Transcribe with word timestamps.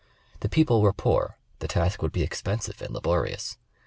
The 0.39 0.49
people 0.49 0.81
were 0.81 0.93
poor, 0.93 1.37
the 1.59 1.67
task 1.67 2.01
would 2.01 2.11
be 2.11 2.23
expensive 2.23 2.81
and 2.81 2.91
laborious. 2.91 3.59